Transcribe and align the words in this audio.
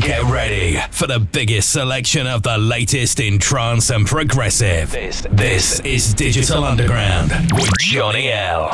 Get 0.00 0.22
ready 0.24 0.78
for 0.90 1.06
the 1.06 1.20
biggest 1.20 1.70
selection 1.70 2.26
of 2.26 2.42
the 2.42 2.56
latest 2.56 3.20
in 3.20 3.38
trance 3.38 3.90
and 3.90 4.06
progressive. 4.06 4.90
This, 4.90 5.80
is 5.80 6.14
Digital 6.14 6.64
Underground 6.64 7.30
with 7.52 7.70
Johnny 7.78 8.32
L. 8.32 8.70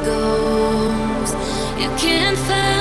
back, 0.00 1.36
can't 1.98 2.38
back 2.48 2.71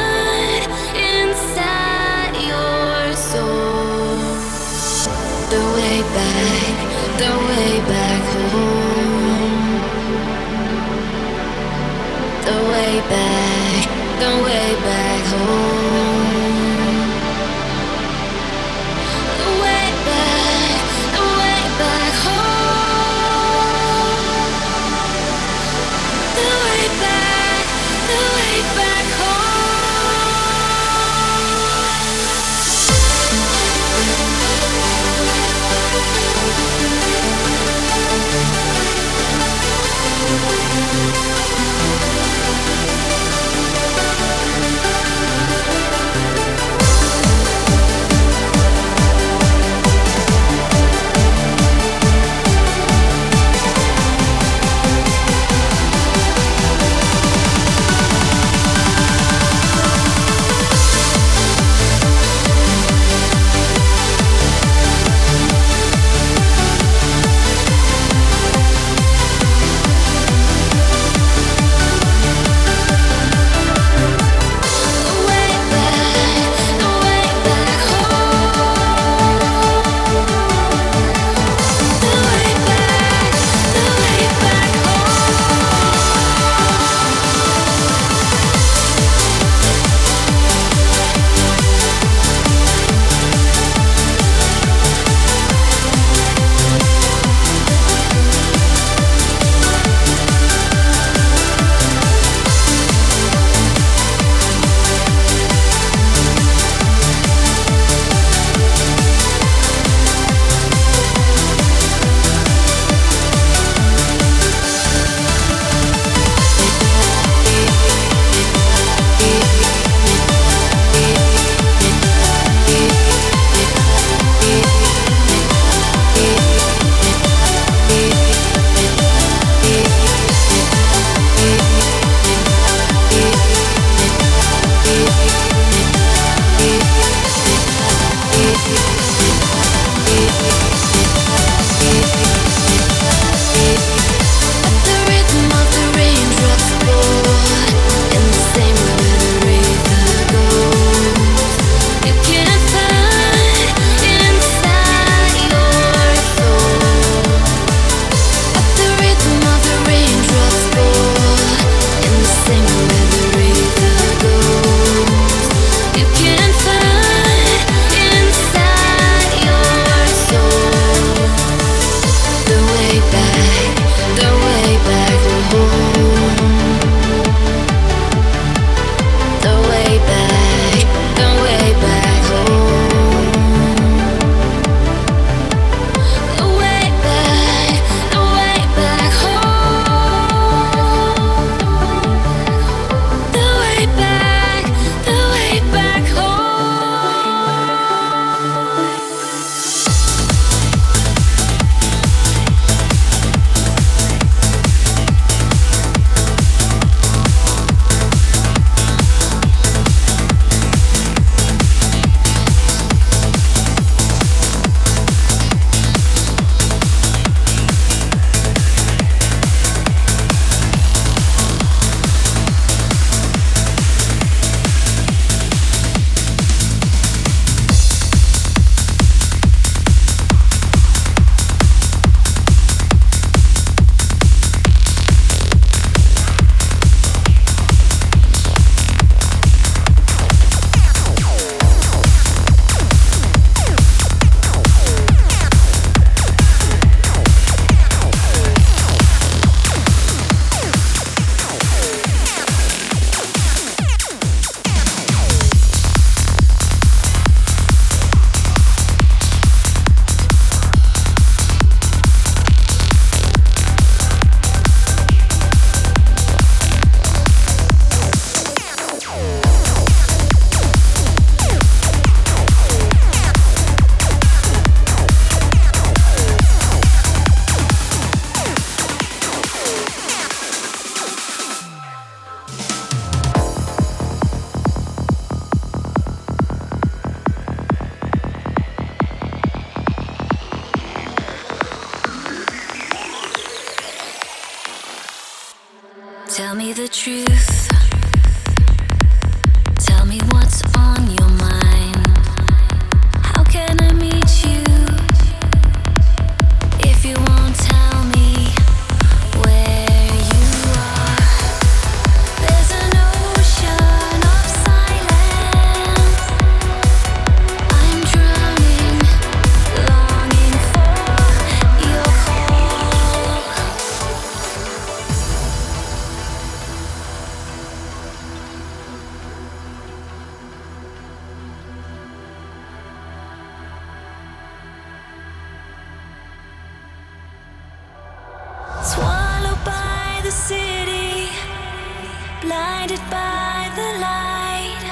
blinded 342.82 343.10
by 343.12 343.70
the 343.76 343.90
light, 344.00 344.84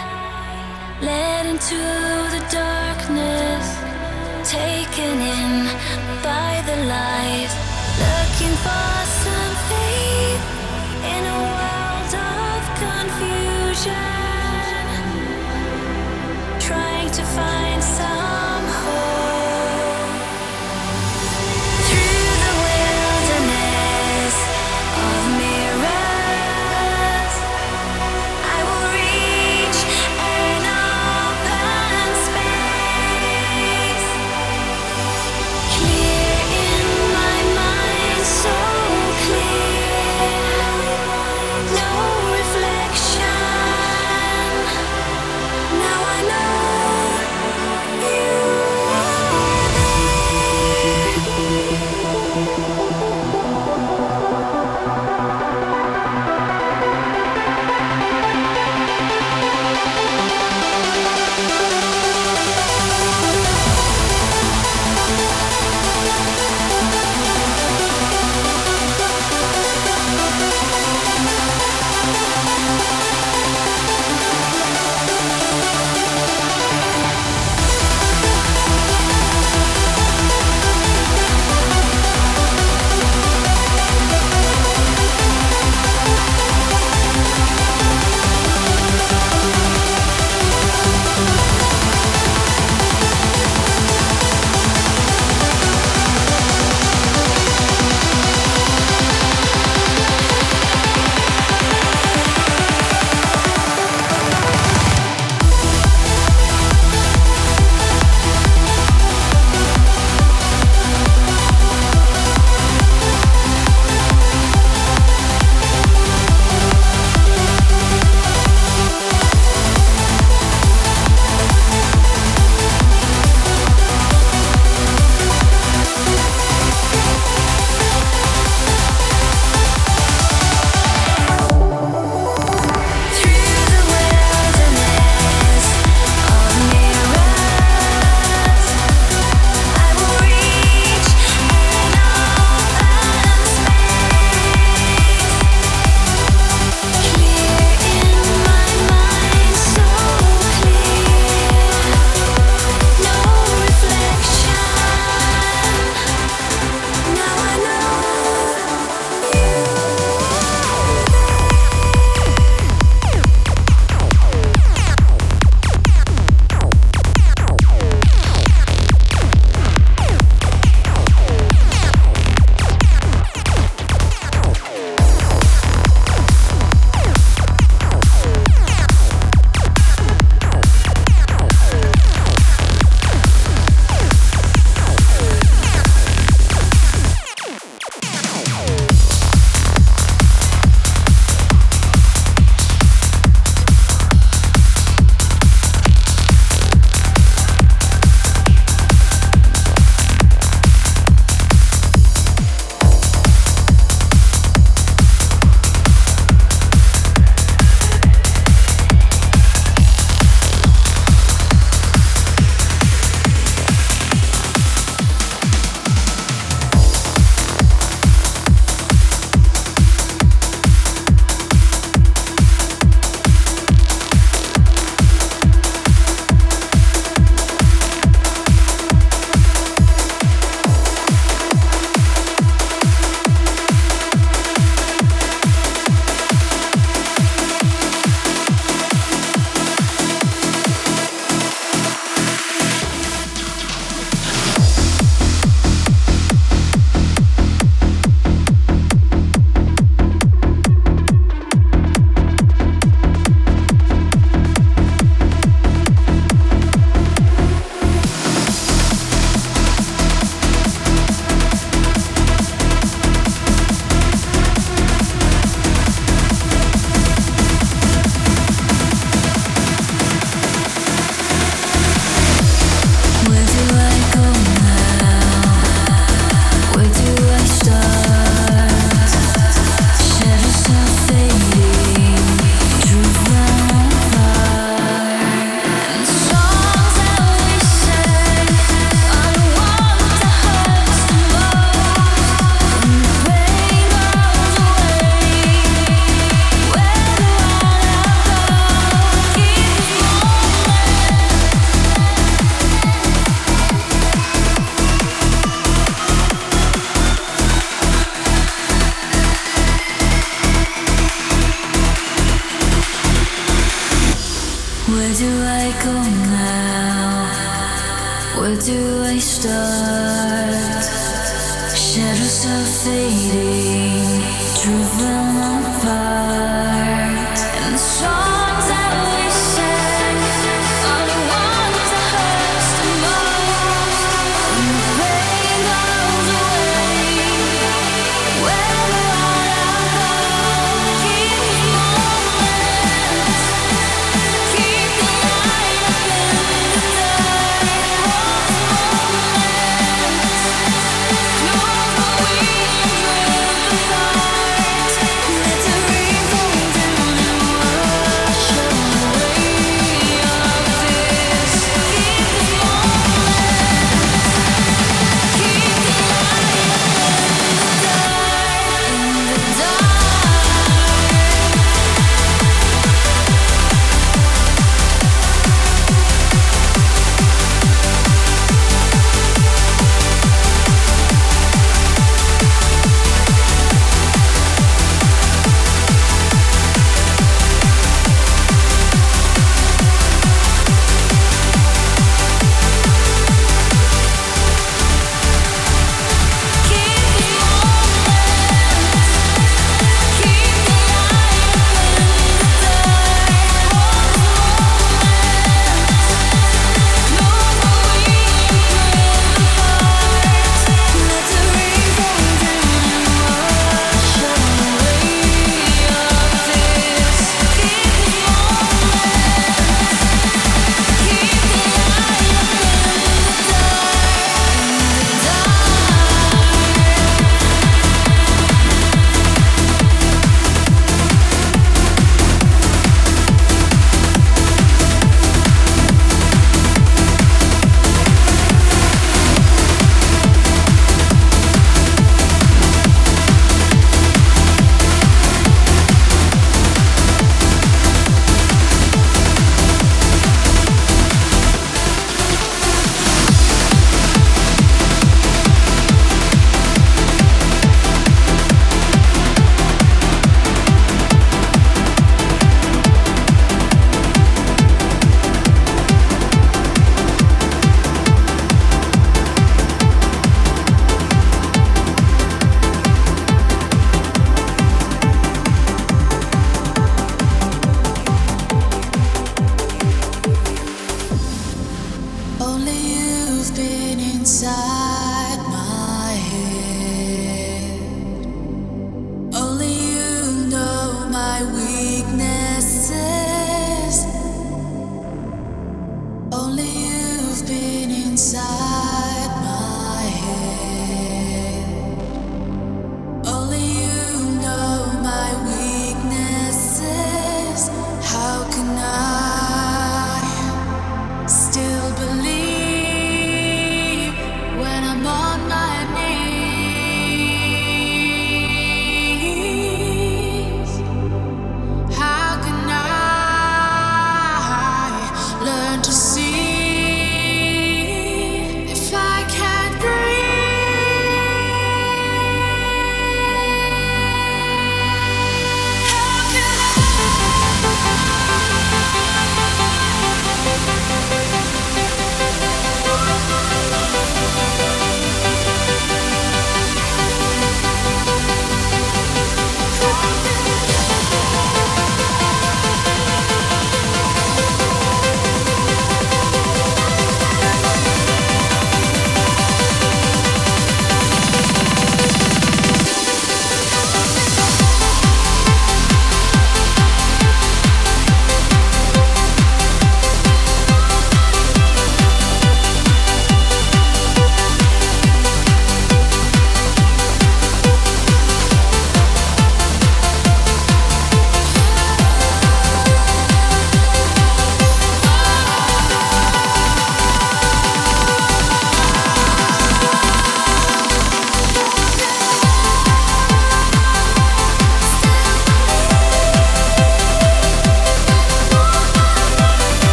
led 1.02 1.46
into 1.48 1.76
the 2.36 2.42
darkness, 2.52 3.68
taken 4.48 5.20
in 5.20 5.66
by 6.22 6.62
the 6.68 6.76
light. 6.86 7.49